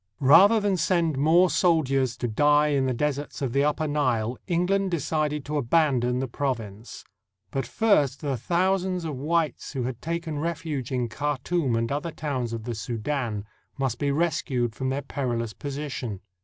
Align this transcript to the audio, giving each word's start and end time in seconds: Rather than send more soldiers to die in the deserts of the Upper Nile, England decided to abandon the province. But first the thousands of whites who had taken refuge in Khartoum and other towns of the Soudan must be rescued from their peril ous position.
Rather 0.19 0.59
than 0.59 0.75
send 0.77 1.15
more 1.15 1.47
soldiers 1.47 2.17
to 2.17 2.27
die 2.27 2.69
in 2.69 2.87
the 2.87 2.91
deserts 2.93 3.39
of 3.39 3.53
the 3.53 3.63
Upper 3.63 3.87
Nile, 3.87 4.35
England 4.47 4.89
decided 4.89 5.45
to 5.45 5.57
abandon 5.57 6.17
the 6.17 6.27
province. 6.27 7.05
But 7.51 7.67
first 7.67 8.21
the 8.21 8.35
thousands 8.35 9.05
of 9.05 9.15
whites 9.15 9.73
who 9.73 9.83
had 9.83 10.01
taken 10.01 10.39
refuge 10.39 10.91
in 10.91 11.07
Khartoum 11.07 11.75
and 11.75 11.91
other 11.91 12.09
towns 12.09 12.51
of 12.51 12.63
the 12.63 12.73
Soudan 12.73 13.45
must 13.77 13.99
be 13.99 14.09
rescued 14.09 14.73
from 14.73 14.89
their 14.89 15.03
peril 15.03 15.43
ous 15.43 15.53
position. 15.53 16.21